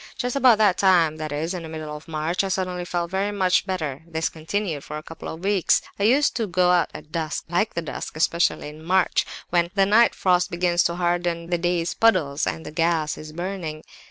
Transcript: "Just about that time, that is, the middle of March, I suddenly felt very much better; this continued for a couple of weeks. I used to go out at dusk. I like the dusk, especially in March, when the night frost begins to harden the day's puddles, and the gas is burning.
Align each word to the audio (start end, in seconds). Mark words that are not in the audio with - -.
"Just 0.17 0.35
about 0.35 0.57
that 0.57 0.79
time, 0.79 1.17
that 1.17 1.31
is, 1.31 1.51
the 1.51 1.59
middle 1.61 1.95
of 1.95 2.07
March, 2.07 2.43
I 2.43 2.47
suddenly 2.47 2.85
felt 2.85 3.11
very 3.11 3.31
much 3.31 3.67
better; 3.67 4.01
this 4.07 4.29
continued 4.29 4.83
for 4.83 4.97
a 4.97 5.03
couple 5.03 5.27
of 5.29 5.43
weeks. 5.43 5.79
I 5.99 6.03
used 6.05 6.35
to 6.37 6.47
go 6.47 6.71
out 6.71 6.89
at 6.91 7.11
dusk. 7.11 7.43
I 7.51 7.53
like 7.57 7.75
the 7.75 7.83
dusk, 7.83 8.17
especially 8.17 8.69
in 8.69 8.83
March, 8.83 9.27
when 9.51 9.69
the 9.75 9.85
night 9.85 10.15
frost 10.15 10.49
begins 10.49 10.83
to 10.85 10.95
harden 10.95 11.51
the 11.51 11.59
day's 11.59 11.93
puddles, 11.93 12.47
and 12.47 12.65
the 12.65 12.71
gas 12.71 13.15
is 13.15 13.31
burning. 13.31 13.83